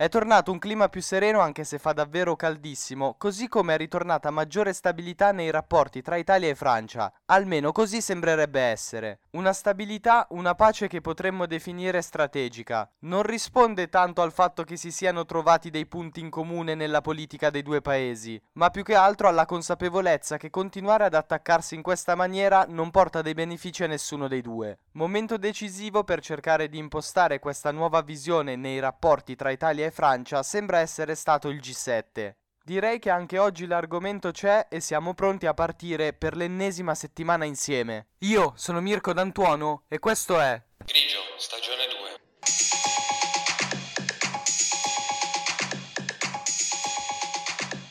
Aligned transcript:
È 0.00 0.08
tornato 0.08 0.52
un 0.52 0.60
clima 0.60 0.88
più 0.88 1.02
sereno 1.02 1.40
anche 1.40 1.64
se 1.64 1.76
fa 1.76 1.92
davvero 1.92 2.36
caldissimo, 2.36 3.16
così 3.18 3.48
come 3.48 3.74
è 3.74 3.76
ritornata 3.76 4.30
maggiore 4.30 4.72
stabilità 4.72 5.32
nei 5.32 5.50
rapporti 5.50 6.02
tra 6.02 6.14
Italia 6.14 6.48
e 6.48 6.54
Francia, 6.54 7.12
almeno 7.24 7.72
così 7.72 8.00
sembrerebbe 8.00 8.60
essere. 8.60 9.22
Una 9.30 9.52
stabilità, 9.52 10.28
una 10.30 10.54
pace 10.54 10.86
che 10.86 11.00
potremmo 11.00 11.46
definire 11.46 12.00
strategica. 12.00 12.88
Non 13.00 13.24
risponde 13.24 13.88
tanto 13.88 14.22
al 14.22 14.30
fatto 14.30 14.62
che 14.62 14.76
si 14.76 14.92
siano 14.92 15.24
trovati 15.24 15.68
dei 15.68 15.86
punti 15.86 16.20
in 16.20 16.30
comune 16.30 16.76
nella 16.76 17.00
politica 17.00 17.50
dei 17.50 17.62
due 17.62 17.80
paesi, 17.80 18.40
ma 18.52 18.70
più 18.70 18.84
che 18.84 18.94
altro 18.94 19.26
alla 19.26 19.46
consapevolezza 19.46 20.36
che 20.36 20.48
continuare 20.48 21.06
ad 21.06 21.14
attaccarsi 21.14 21.74
in 21.74 21.82
questa 21.82 22.14
maniera 22.14 22.66
non 22.68 22.92
porta 22.92 23.20
dei 23.20 23.34
benefici 23.34 23.82
a 23.82 23.88
nessuno 23.88 24.28
dei 24.28 24.42
due. 24.42 24.78
Momento 24.92 25.36
decisivo 25.36 26.04
per 26.04 26.20
cercare 26.20 26.68
di 26.68 26.78
impostare 26.78 27.40
questa 27.40 27.72
nuova 27.72 28.00
visione 28.02 28.54
nei 28.54 28.78
rapporti 28.78 29.34
tra 29.34 29.50
Italia 29.50 29.86
e 29.86 29.87
Francia 29.90 30.42
sembra 30.42 30.78
essere 30.78 31.14
stato 31.14 31.48
il 31.48 31.58
G7. 31.58 32.34
Direi 32.62 32.98
che 32.98 33.08
anche 33.08 33.38
oggi 33.38 33.66
l'argomento 33.66 34.30
c'è 34.30 34.66
e 34.68 34.80
siamo 34.80 35.14
pronti 35.14 35.46
a 35.46 35.54
partire 35.54 36.12
per 36.12 36.36
l'ennesima 36.36 36.94
settimana 36.94 37.46
insieme. 37.46 38.08
Io 38.18 38.52
sono 38.56 38.80
Mirko 38.80 39.14
D'Antuono 39.14 39.84
e 39.88 39.98
questo 39.98 40.38
è 40.38 40.62
Grigio, 40.84 41.18
stagione 41.38 41.86
2. 41.86 42.20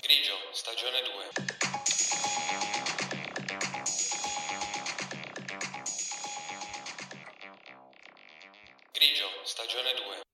Grigio, 0.02 0.34
stagione 0.52 1.02
2. 1.02 1.32
Grigio, 8.94 9.26
stagione 9.44 9.94
2. 9.94 10.27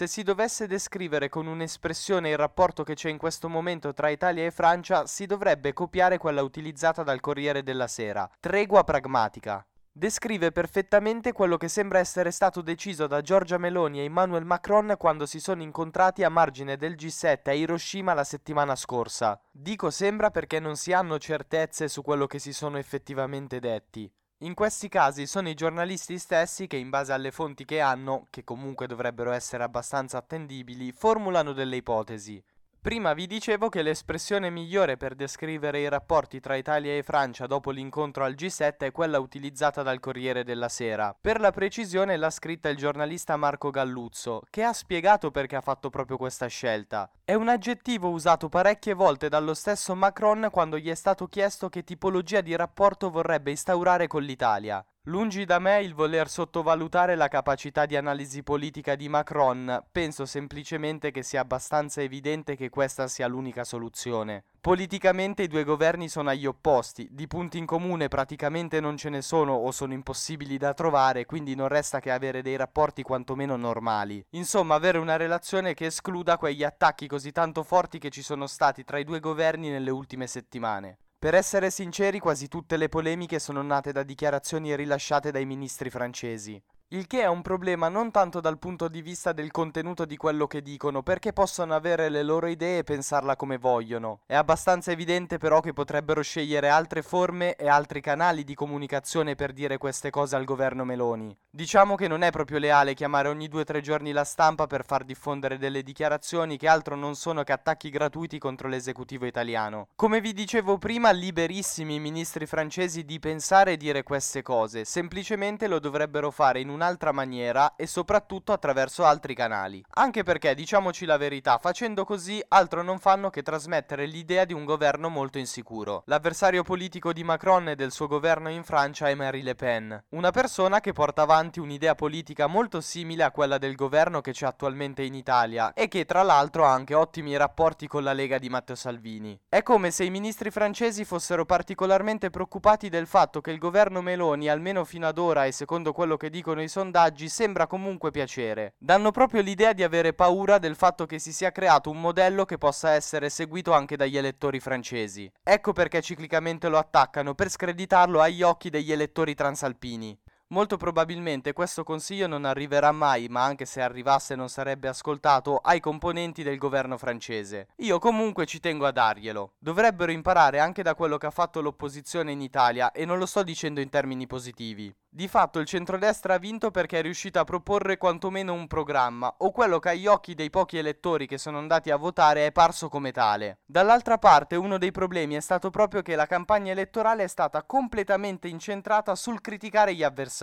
Se 0.00 0.06
si 0.06 0.22
dovesse 0.22 0.66
descrivere 0.66 1.28
con 1.28 1.46
un'espressione 1.46 2.30
il 2.30 2.38
rapporto 2.38 2.84
che 2.84 2.94
c'è 2.94 3.10
in 3.10 3.18
questo 3.18 3.50
momento 3.50 3.92
tra 3.92 4.08
Italia 4.08 4.46
e 4.46 4.50
Francia, 4.50 5.06
si 5.06 5.26
dovrebbe 5.26 5.74
copiare 5.74 6.16
quella 6.16 6.40
utilizzata 6.40 7.02
dal 7.02 7.20
Corriere 7.20 7.62
della 7.62 7.86
Sera, 7.86 8.26
tregua 8.40 8.82
pragmatica. 8.82 9.62
Descrive 9.92 10.52
perfettamente 10.52 11.32
quello 11.32 11.58
che 11.58 11.68
sembra 11.68 11.98
essere 11.98 12.30
stato 12.30 12.62
deciso 12.62 13.06
da 13.06 13.20
Giorgia 13.20 13.58
Meloni 13.58 14.00
e 14.00 14.04
Emmanuel 14.04 14.46
Macron 14.46 14.94
quando 14.96 15.26
si 15.26 15.38
sono 15.38 15.60
incontrati 15.60 16.24
a 16.24 16.30
margine 16.30 16.78
del 16.78 16.94
G7 16.94 17.50
a 17.50 17.52
Hiroshima 17.52 18.14
la 18.14 18.24
settimana 18.24 18.76
scorsa. 18.76 19.38
Dico 19.50 19.90
sembra 19.90 20.30
perché 20.30 20.60
non 20.60 20.76
si 20.76 20.94
hanno 20.94 21.18
certezze 21.18 21.88
su 21.88 22.00
quello 22.00 22.26
che 22.26 22.38
si 22.38 22.54
sono 22.54 22.78
effettivamente 22.78 23.60
detti. 23.60 24.10
In 24.42 24.54
questi 24.54 24.88
casi 24.88 25.26
sono 25.26 25.50
i 25.50 25.54
giornalisti 25.54 26.18
stessi 26.18 26.66
che 26.66 26.78
in 26.78 26.88
base 26.88 27.12
alle 27.12 27.30
fonti 27.30 27.66
che 27.66 27.80
hanno, 27.80 28.26
che 28.30 28.42
comunque 28.42 28.86
dovrebbero 28.86 29.32
essere 29.32 29.64
abbastanza 29.64 30.16
attendibili, 30.16 30.92
formulano 30.92 31.52
delle 31.52 31.76
ipotesi. 31.76 32.42
Prima 32.82 33.12
vi 33.12 33.26
dicevo 33.26 33.68
che 33.68 33.82
l'espressione 33.82 34.48
migliore 34.48 34.96
per 34.96 35.14
descrivere 35.14 35.80
i 35.80 35.88
rapporti 35.90 36.40
tra 36.40 36.56
Italia 36.56 36.96
e 36.96 37.02
Francia 37.02 37.46
dopo 37.46 37.70
l'incontro 37.70 38.24
al 38.24 38.32
G7 38.32 38.78
è 38.78 38.90
quella 38.90 39.18
utilizzata 39.18 39.82
dal 39.82 40.00
Corriere 40.00 40.44
della 40.44 40.70
Sera. 40.70 41.14
Per 41.20 41.40
la 41.40 41.50
precisione 41.50 42.16
l'ha 42.16 42.30
scritta 42.30 42.70
il 42.70 42.78
giornalista 42.78 43.36
Marco 43.36 43.68
Galluzzo, 43.68 44.44
che 44.48 44.62
ha 44.62 44.72
spiegato 44.72 45.30
perché 45.30 45.56
ha 45.56 45.60
fatto 45.60 45.90
proprio 45.90 46.16
questa 46.16 46.46
scelta. 46.46 47.10
È 47.22 47.34
un 47.34 47.48
aggettivo 47.48 48.08
usato 48.08 48.48
parecchie 48.48 48.94
volte 48.94 49.28
dallo 49.28 49.52
stesso 49.52 49.94
Macron 49.94 50.48
quando 50.50 50.78
gli 50.78 50.88
è 50.88 50.94
stato 50.94 51.26
chiesto 51.26 51.68
che 51.68 51.84
tipologia 51.84 52.40
di 52.40 52.56
rapporto 52.56 53.10
vorrebbe 53.10 53.50
instaurare 53.50 54.06
con 54.06 54.22
l'Italia. 54.22 54.82
Lungi 55.10 55.44
da 55.44 55.58
me 55.58 55.82
il 55.82 55.92
voler 55.92 56.28
sottovalutare 56.28 57.16
la 57.16 57.26
capacità 57.26 57.84
di 57.84 57.96
analisi 57.96 58.44
politica 58.44 58.94
di 58.94 59.08
Macron, 59.08 59.86
penso 59.90 60.24
semplicemente 60.24 61.10
che 61.10 61.24
sia 61.24 61.40
abbastanza 61.40 62.00
evidente 62.00 62.54
che 62.54 62.68
questa 62.68 63.08
sia 63.08 63.26
l'unica 63.26 63.64
soluzione. 63.64 64.44
Politicamente 64.60 65.42
i 65.42 65.48
due 65.48 65.64
governi 65.64 66.08
sono 66.08 66.28
agli 66.30 66.46
opposti, 66.46 67.08
di 67.10 67.26
punti 67.26 67.58
in 67.58 67.66
comune 67.66 68.06
praticamente 68.06 68.78
non 68.78 68.96
ce 68.96 69.08
ne 69.08 69.20
sono 69.20 69.54
o 69.54 69.72
sono 69.72 69.94
impossibili 69.94 70.56
da 70.58 70.74
trovare, 70.74 71.26
quindi 71.26 71.56
non 71.56 71.66
resta 71.66 71.98
che 71.98 72.12
avere 72.12 72.40
dei 72.40 72.54
rapporti 72.54 73.02
quantomeno 73.02 73.56
normali. 73.56 74.24
Insomma, 74.34 74.76
avere 74.76 74.98
una 74.98 75.16
relazione 75.16 75.74
che 75.74 75.86
escluda 75.86 76.38
quegli 76.38 76.62
attacchi 76.62 77.08
così 77.08 77.32
tanto 77.32 77.64
forti 77.64 77.98
che 77.98 78.10
ci 78.10 78.22
sono 78.22 78.46
stati 78.46 78.84
tra 78.84 78.98
i 78.98 79.04
due 79.04 79.18
governi 79.18 79.70
nelle 79.70 79.90
ultime 79.90 80.28
settimane. 80.28 80.98
Per 81.20 81.34
essere 81.34 81.70
sinceri, 81.70 82.18
quasi 82.18 82.48
tutte 82.48 82.78
le 82.78 82.88
polemiche 82.88 83.38
sono 83.40 83.60
nate 83.60 83.92
da 83.92 84.02
dichiarazioni 84.02 84.74
rilasciate 84.74 85.30
dai 85.30 85.44
ministri 85.44 85.90
francesi. 85.90 86.58
Il 86.92 87.06
che 87.06 87.20
è 87.20 87.28
un 87.28 87.40
problema 87.40 87.88
non 87.88 88.10
tanto 88.10 88.40
dal 88.40 88.58
punto 88.58 88.88
di 88.88 89.00
vista 89.00 89.30
del 89.30 89.52
contenuto 89.52 90.04
di 90.04 90.16
quello 90.16 90.48
che 90.48 90.60
dicono, 90.60 91.04
perché 91.04 91.32
possono 91.32 91.72
avere 91.72 92.08
le 92.08 92.24
loro 92.24 92.48
idee 92.48 92.78
e 92.78 92.82
pensarla 92.82 93.36
come 93.36 93.58
vogliono. 93.58 94.22
È 94.26 94.34
abbastanza 94.34 94.90
evidente 94.90 95.38
però 95.38 95.60
che 95.60 95.72
potrebbero 95.72 96.20
scegliere 96.20 96.68
altre 96.68 97.02
forme 97.02 97.54
e 97.54 97.68
altri 97.68 98.00
canali 98.00 98.42
di 98.42 98.56
comunicazione 98.56 99.36
per 99.36 99.52
dire 99.52 99.78
queste 99.78 100.10
cose 100.10 100.34
al 100.34 100.42
governo 100.42 100.84
Meloni. 100.84 101.38
Diciamo 101.48 101.94
che 101.94 102.08
non 102.08 102.22
è 102.22 102.32
proprio 102.32 102.58
leale 102.58 102.94
chiamare 102.94 103.28
ogni 103.28 103.46
due 103.46 103.60
o 103.60 103.64
tre 103.64 103.80
giorni 103.82 104.10
la 104.10 104.24
stampa 104.24 104.66
per 104.66 104.84
far 104.84 105.04
diffondere 105.04 105.58
delle 105.58 105.84
dichiarazioni 105.84 106.56
che 106.56 106.66
altro 106.66 106.96
non 106.96 107.14
sono 107.14 107.44
che 107.44 107.52
attacchi 107.52 107.90
gratuiti 107.90 108.40
contro 108.40 108.66
l'esecutivo 108.66 109.26
italiano. 109.26 109.90
Come 109.94 110.20
vi 110.20 110.32
dicevo 110.32 110.76
prima, 110.78 111.12
liberissimi 111.12 111.94
i 111.94 112.00
ministri 112.00 112.46
francesi 112.46 113.04
di 113.04 113.20
pensare 113.20 113.74
e 113.74 113.76
dire 113.76 114.02
queste 114.02 114.42
cose, 114.42 114.84
semplicemente 114.84 115.68
lo 115.68 115.78
dovrebbero 115.78 116.32
fare 116.32 116.58
in 116.58 116.68
un 116.68 116.78
un'altra 116.80 117.12
maniera 117.12 117.76
e 117.76 117.86
soprattutto 117.86 118.52
attraverso 118.52 119.04
altri 119.04 119.34
canali. 119.34 119.84
Anche 119.90 120.22
perché, 120.22 120.54
diciamoci 120.54 121.04
la 121.04 121.18
verità, 121.18 121.58
facendo 121.58 122.04
così 122.04 122.42
altro 122.48 122.82
non 122.82 122.98
fanno 122.98 123.28
che 123.28 123.42
trasmettere 123.42 124.06
l'idea 124.06 124.46
di 124.46 124.54
un 124.54 124.64
governo 124.64 125.10
molto 125.10 125.36
insicuro. 125.36 126.02
L'avversario 126.06 126.62
politico 126.62 127.12
di 127.12 127.22
Macron 127.22 127.68
e 127.68 127.74
del 127.74 127.92
suo 127.92 128.06
governo 128.06 128.48
in 128.48 128.64
Francia 128.64 129.10
è 129.10 129.14
Marie 129.14 129.42
Le 129.42 129.54
Pen, 129.54 130.04
una 130.10 130.30
persona 130.30 130.80
che 130.80 130.92
porta 130.92 131.22
avanti 131.22 131.60
un'idea 131.60 131.94
politica 131.94 132.46
molto 132.46 132.80
simile 132.80 133.24
a 133.24 133.30
quella 133.30 133.58
del 133.58 133.74
governo 133.74 134.22
che 134.22 134.32
c'è 134.32 134.46
attualmente 134.46 135.02
in 135.02 135.14
Italia 135.14 135.74
e 135.74 135.86
che 135.88 136.06
tra 136.06 136.22
l'altro 136.22 136.64
ha 136.64 136.72
anche 136.72 136.94
ottimi 136.94 137.36
rapporti 137.36 137.86
con 137.86 138.02
la 138.02 138.14
Lega 138.14 138.38
di 138.38 138.48
Matteo 138.48 138.74
Salvini. 138.74 139.38
È 139.48 139.62
come 139.62 139.90
se 139.90 140.04
i 140.04 140.10
ministri 140.10 140.50
francesi 140.50 141.04
fossero 141.04 141.44
particolarmente 141.44 142.30
preoccupati 142.30 142.88
del 142.88 143.06
fatto 143.06 143.42
che 143.42 143.50
il 143.50 143.58
governo 143.58 144.00
Meloni, 144.00 144.48
almeno 144.48 144.84
fino 144.84 145.06
ad 145.06 145.18
ora 145.18 145.44
e 145.44 145.52
secondo 145.52 145.92
quello 145.92 146.16
che 146.16 146.30
dicono 146.30 146.62
i 146.62 146.68
sondaggi 146.70 147.28
sembra 147.28 147.66
comunque 147.66 148.10
piacere. 148.10 148.74
Danno 148.78 149.10
proprio 149.10 149.42
l'idea 149.42 149.74
di 149.74 149.82
avere 149.82 150.14
paura 150.14 150.58
del 150.58 150.76
fatto 150.76 151.04
che 151.04 151.18
si 151.18 151.32
sia 151.32 151.50
creato 151.50 151.90
un 151.90 152.00
modello 152.00 152.44
che 152.44 152.56
possa 152.56 152.92
essere 152.92 153.28
seguito 153.28 153.72
anche 153.72 153.96
dagli 153.96 154.16
elettori 154.16 154.60
francesi. 154.60 155.30
Ecco 155.42 155.72
perché 155.72 156.00
ciclicamente 156.00 156.68
lo 156.68 156.78
attaccano 156.78 157.34
per 157.34 157.50
screditarlo 157.50 158.20
agli 158.20 158.42
occhi 158.42 158.70
degli 158.70 158.92
elettori 158.92 159.34
transalpini. 159.34 160.16
Molto 160.52 160.76
probabilmente 160.76 161.52
questo 161.52 161.84
consiglio 161.84 162.26
non 162.26 162.44
arriverà 162.44 162.90
mai, 162.90 163.28
ma 163.28 163.44
anche 163.44 163.64
se 163.64 163.80
arrivasse 163.80 164.34
non 164.34 164.48
sarebbe 164.48 164.88
ascoltato 164.88 165.58
ai 165.58 165.78
componenti 165.78 166.42
del 166.42 166.58
governo 166.58 166.98
francese. 166.98 167.68
Io 167.76 168.00
comunque 168.00 168.46
ci 168.46 168.58
tengo 168.58 168.84
a 168.84 168.90
darglielo. 168.90 169.52
Dovrebbero 169.60 170.10
imparare 170.10 170.58
anche 170.58 170.82
da 170.82 170.96
quello 170.96 171.18
che 171.18 171.26
ha 171.26 171.30
fatto 171.30 171.60
l'opposizione 171.60 172.32
in 172.32 172.40
Italia 172.40 172.90
e 172.90 173.04
non 173.04 173.18
lo 173.18 173.26
sto 173.26 173.44
dicendo 173.44 173.80
in 173.80 173.90
termini 173.90 174.26
positivi. 174.26 174.92
Di 175.12 175.28
fatto 175.28 175.60
il 175.60 175.66
centrodestra 175.66 176.34
ha 176.34 176.38
vinto 176.38 176.72
perché 176.72 176.98
è 176.98 177.02
riuscito 177.02 177.38
a 177.38 177.44
proporre 177.44 177.96
quantomeno 177.96 178.52
un 178.52 178.66
programma, 178.66 179.32
o 179.38 179.50
quello 179.52 179.78
che 179.78 179.88
agli 179.90 180.06
occhi 180.06 180.34
dei 180.34 180.50
pochi 180.50 180.78
elettori 180.78 181.26
che 181.26 181.38
sono 181.38 181.58
andati 181.58 181.90
a 181.90 181.96
votare 181.96 182.46
è 182.46 182.52
parso 182.52 182.88
come 182.88 183.12
tale. 183.12 183.58
Dall'altra 183.64 184.18
parte 184.18 184.56
uno 184.56 184.78
dei 184.78 184.92
problemi 184.92 185.34
è 185.34 185.40
stato 185.40 185.70
proprio 185.70 186.02
che 186.02 186.16
la 186.16 186.26
campagna 186.26 186.72
elettorale 186.72 187.24
è 187.24 187.28
stata 187.28 187.62
completamente 187.64 188.48
incentrata 188.48 189.14
sul 189.14 189.40
criticare 189.40 189.94
gli 189.94 190.02
avversari. 190.02 190.38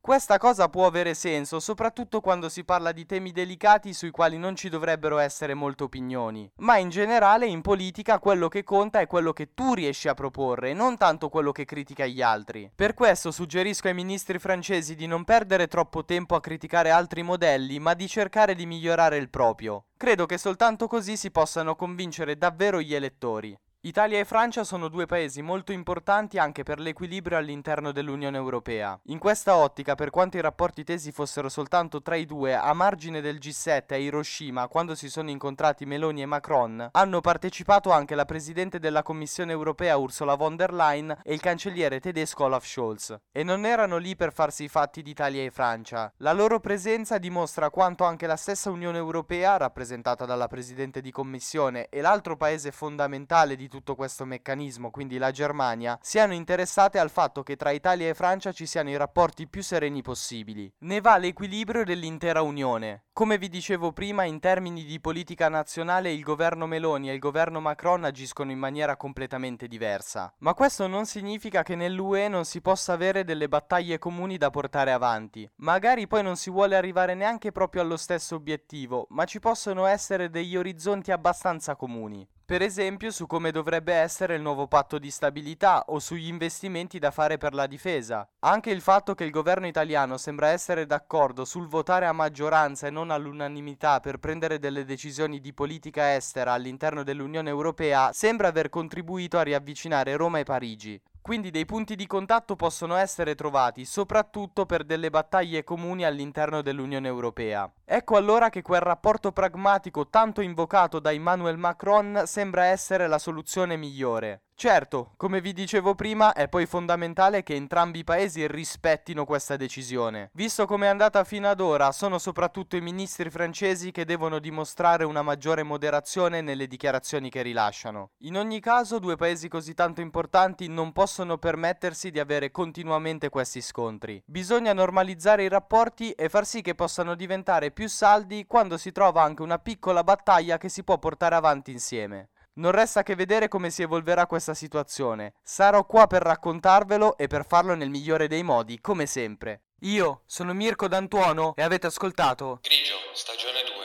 Questa 0.00 0.38
cosa 0.38 0.70
può 0.70 0.86
avere 0.86 1.12
senso, 1.12 1.60
soprattutto 1.60 2.22
quando 2.22 2.48
si 2.48 2.64
parla 2.64 2.92
di 2.92 3.04
temi 3.04 3.30
delicati 3.30 3.92
sui 3.92 4.10
quali 4.10 4.38
non 4.38 4.56
ci 4.56 4.70
dovrebbero 4.70 5.18
essere 5.18 5.52
molte 5.52 5.82
opinioni. 5.82 6.50
Ma 6.60 6.78
in 6.78 6.88
generale 6.88 7.46
in 7.46 7.60
politica 7.60 8.18
quello 8.18 8.48
che 8.48 8.64
conta 8.64 9.00
è 9.00 9.06
quello 9.06 9.34
che 9.34 9.52
tu 9.52 9.74
riesci 9.74 10.08
a 10.08 10.14
proporre, 10.14 10.72
non 10.72 10.96
tanto 10.96 11.28
quello 11.28 11.52
che 11.52 11.66
critica 11.66 12.06
gli 12.06 12.22
altri. 12.22 12.70
Per 12.74 12.94
questo 12.94 13.30
suggerisco 13.30 13.88
ai 13.88 13.94
ministri 13.94 14.38
francesi 14.38 14.94
di 14.94 15.06
non 15.06 15.24
perdere 15.24 15.66
troppo 15.66 16.06
tempo 16.06 16.36
a 16.36 16.40
criticare 16.40 16.90
altri 16.90 17.22
modelli, 17.22 17.78
ma 17.78 17.92
di 17.92 18.08
cercare 18.08 18.54
di 18.54 18.64
migliorare 18.64 19.18
il 19.18 19.28
proprio. 19.28 19.88
Credo 19.98 20.24
che 20.24 20.38
soltanto 20.38 20.86
così 20.86 21.18
si 21.18 21.30
possano 21.30 21.76
convincere 21.76 22.38
davvero 22.38 22.80
gli 22.80 22.94
elettori. 22.94 23.54
Italia 23.82 24.18
e 24.18 24.24
Francia 24.24 24.64
sono 24.64 24.88
due 24.88 25.06
paesi 25.06 25.40
molto 25.40 25.70
importanti 25.70 26.36
anche 26.36 26.64
per 26.64 26.80
l'equilibrio 26.80 27.38
all'interno 27.38 27.92
dell'Unione 27.92 28.36
Europea. 28.36 28.98
In 29.04 29.20
questa 29.20 29.54
ottica, 29.54 29.94
per 29.94 30.10
quanto 30.10 30.36
i 30.36 30.40
rapporti 30.40 30.82
tesi 30.82 31.12
fossero 31.12 31.48
soltanto 31.48 32.02
tra 32.02 32.16
i 32.16 32.26
due, 32.26 32.56
a 32.56 32.72
margine 32.72 33.20
del 33.20 33.36
G7 33.36 33.84
a 33.90 33.96
Hiroshima, 33.96 34.66
quando 34.66 34.96
si 34.96 35.08
sono 35.08 35.30
incontrati 35.30 35.86
Meloni 35.86 36.22
e 36.22 36.26
Macron, 36.26 36.88
hanno 36.90 37.20
partecipato 37.20 37.92
anche 37.92 38.16
la 38.16 38.24
Presidente 38.24 38.80
della 38.80 39.04
Commissione 39.04 39.52
Europea 39.52 39.96
Ursula 39.96 40.34
von 40.34 40.56
der 40.56 40.72
Leyen 40.72 41.16
e 41.22 41.32
il 41.32 41.40
cancelliere 41.40 42.00
tedesco 42.00 42.46
Olaf 42.46 42.66
Scholz. 42.66 43.16
E 43.30 43.44
non 43.44 43.64
erano 43.64 43.98
lì 43.98 44.16
per 44.16 44.32
farsi 44.32 44.64
i 44.64 44.68
fatti 44.68 45.02
d'Italia 45.02 45.44
e 45.44 45.52
Francia. 45.52 46.12
La 46.16 46.32
loro 46.32 46.58
presenza 46.58 47.18
dimostra 47.18 47.70
quanto 47.70 48.02
anche 48.02 48.26
la 48.26 48.34
stessa 48.34 48.70
Unione 48.70 48.98
Europea, 48.98 49.56
rappresentata 49.56 50.24
dalla 50.24 50.48
Presidente 50.48 51.00
di 51.00 51.12
Commissione 51.12 51.86
e 51.90 52.00
l'altro 52.00 52.36
paese 52.36 52.72
fondamentale 52.72 53.54
tutto 53.68 53.94
questo 53.94 54.24
meccanismo, 54.24 54.90
quindi 54.90 55.18
la 55.18 55.30
Germania, 55.30 55.98
siano 56.02 56.32
interessate 56.32 56.98
al 56.98 57.10
fatto 57.10 57.42
che 57.42 57.56
tra 57.56 57.70
Italia 57.70 58.08
e 58.08 58.14
Francia 58.14 58.52
ci 58.52 58.66
siano 58.66 58.90
i 58.90 58.96
rapporti 58.96 59.46
più 59.46 59.62
sereni 59.62 60.02
possibili. 60.02 60.72
Ne 60.80 61.00
va 61.00 61.16
l'equilibrio 61.16 61.84
dell'intera 61.84 62.42
Unione. 62.42 63.04
Come 63.12 63.36
vi 63.36 63.48
dicevo 63.48 63.92
prima, 63.92 64.24
in 64.24 64.38
termini 64.38 64.84
di 64.84 65.00
politica 65.00 65.48
nazionale 65.48 66.12
il 66.12 66.22
governo 66.22 66.66
Meloni 66.66 67.10
e 67.10 67.14
il 67.14 67.18
governo 67.18 67.60
Macron 67.60 68.04
agiscono 68.04 68.52
in 68.52 68.58
maniera 68.58 68.96
completamente 68.96 69.66
diversa. 69.66 70.32
Ma 70.38 70.54
questo 70.54 70.86
non 70.86 71.04
significa 71.04 71.62
che 71.62 71.74
nell'UE 71.74 72.28
non 72.28 72.44
si 72.44 72.60
possa 72.60 72.92
avere 72.92 73.24
delle 73.24 73.48
battaglie 73.48 73.98
comuni 73.98 74.36
da 74.36 74.50
portare 74.50 74.92
avanti. 74.92 75.50
Magari 75.56 76.06
poi 76.06 76.22
non 76.22 76.36
si 76.36 76.48
vuole 76.50 76.76
arrivare 76.76 77.14
neanche 77.14 77.50
proprio 77.50 77.82
allo 77.82 77.96
stesso 77.96 78.36
obiettivo, 78.36 79.06
ma 79.10 79.24
ci 79.24 79.40
possono 79.40 79.86
essere 79.86 80.30
degli 80.30 80.56
orizzonti 80.56 81.10
abbastanza 81.10 81.74
comuni 81.74 82.26
per 82.48 82.62
esempio 82.62 83.10
su 83.10 83.26
come 83.26 83.50
dovrebbe 83.50 83.92
essere 83.92 84.34
il 84.34 84.40
nuovo 84.40 84.68
patto 84.68 84.98
di 84.98 85.10
stabilità 85.10 85.84
o 85.88 85.98
sugli 85.98 86.28
investimenti 86.28 86.98
da 86.98 87.10
fare 87.10 87.36
per 87.36 87.52
la 87.52 87.66
difesa. 87.66 88.26
Anche 88.38 88.70
il 88.70 88.80
fatto 88.80 89.14
che 89.14 89.24
il 89.24 89.30
governo 89.30 89.66
italiano 89.66 90.16
sembra 90.16 90.48
essere 90.48 90.86
d'accordo 90.86 91.44
sul 91.44 91.68
votare 91.68 92.06
a 92.06 92.12
maggioranza 92.12 92.86
e 92.86 92.90
non 92.90 93.10
all'unanimità 93.10 94.00
per 94.00 94.16
prendere 94.16 94.58
delle 94.58 94.86
decisioni 94.86 95.40
di 95.40 95.52
politica 95.52 96.14
estera 96.14 96.54
all'interno 96.54 97.02
dell'Unione 97.02 97.50
Europea 97.50 98.12
sembra 98.14 98.48
aver 98.48 98.70
contribuito 98.70 99.36
a 99.36 99.42
riavvicinare 99.42 100.16
Roma 100.16 100.38
e 100.38 100.44
Parigi. 100.44 100.98
Quindi 101.20 101.50
dei 101.50 101.66
punti 101.66 101.96
di 101.96 102.06
contatto 102.06 102.56
possono 102.56 102.96
essere 102.96 103.34
trovati 103.34 103.84
soprattutto 103.84 104.64
per 104.64 104.84
delle 104.84 105.10
battaglie 105.10 105.64
comuni 105.64 106.06
all'interno 106.06 106.62
dell'Unione 106.62 107.08
Europea. 107.08 107.70
Ecco 107.90 108.16
allora 108.18 108.50
che 108.50 108.60
quel 108.60 108.82
rapporto 108.82 109.32
pragmatico 109.32 110.08
tanto 110.08 110.42
invocato 110.42 110.98
da 110.98 111.10
Emmanuel 111.10 111.56
Macron 111.56 112.24
sembra 112.26 112.66
essere 112.66 113.06
la 113.06 113.18
soluzione 113.18 113.78
migliore. 113.78 114.42
Certo, 114.58 115.12
come 115.16 115.40
vi 115.40 115.52
dicevo 115.52 115.94
prima, 115.94 116.32
è 116.32 116.48
poi 116.48 116.66
fondamentale 116.66 117.44
che 117.44 117.54
entrambi 117.54 118.00
i 118.00 118.04
paesi 118.04 118.44
rispettino 118.48 119.24
questa 119.24 119.54
decisione. 119.54 120.30
Visto 120.32 120.66
come 120.66 120.86
è 120.86 120.88
andata 120.88 121.22
fino 121.22 121.48
ad 121.48 121.60
ora, 121.60 121.92
sono 121.92 122.18
soprattutto 122.18 122.74
i 122.74 122.80
ministri 122.80 123.30
francesi 123.30 123.92
che 123.92 124.04
devono 124.04 124.40
dimostrare 124.40 125.04
una 125.04 125.22
maggiore 125.22 125.62
moderazione 125.62 126.40
nelle 126.40 126.66
dichiarazioni 126.66 127.30
che 127.30 127.42
rilasciano. 127.42 128.10
In 128.22 128.36
ogni 128.36 128.58
caso, 128.58 128.98
due 128.98 129.14
paesi 129.14 129.46
così 129.46 129.74
tanto 129.74 130.00
importanti 130.00 130.66
non 130.66 130.90
possono 130.90 131.38
permettersi 131.38 132.10
di 132.10 132.18
avere 132.18 132.50
continuamente 132.50 133.28
questi 133.28 133.60
scontri. 133.60 134.20
Bisogna 134.26 134.72
normalizzare 134.72 135.44
i 135.44 135.48
rapporti 135.48 136.10
e 136.10 136.28
far 136.28 136.44
sì 136.44 136.62
che 136.62 136.74
possano 136.74 137.14
diventare 137.14 137.70
più 137.78 137.88
saldi 137.88 138.44
quando 138.44 138.76
si 138.76 138.90
trova 138.90 139.22
anche 139.22 139.40
una 139.40 139.60
piccola 139.60 140.02
battaglia 140.02 140.58
che 140.58 140.68
si 140.68 140.82
può 140.82 140.98
portare 140.98 141.36
avanti 141.36 141.70
insieme. 141.70 142.30
Non 142.54 142.72
resta 142.72 143.04
che 143.04 143.14
vedere 143.14 143.46
come 143.46 143.70
si 143.70 143.82
evolverà 143.82 144.26
questa 144.26 144.52
situazione. 144.52 145.34
Sarò 145.44 145.86
qua 145.86 146.08
per 146.08 146.22
raccontarvelo 146.22 147.16
e 147.16 147.28
per 147.28 147.46
farlo 147.46 147.76
nel 147.76 147.88
migliore 147.88 148.26
dei 148.26 148.42
modi, 148.42 148.80
come 148.80 149.06
sempre. 149.06 149.66
Io 149.82 150.22
sono 150.26 150.54
Mirko 150.54 150.88
D'Antuono 150.88 151.52
e 151.54 151.62
avete 151.62 151.86
ascoltato 151.86 152.58
Grigio, 152.62 152.96
stagione 153.14 153.62
2. 153.62 153.77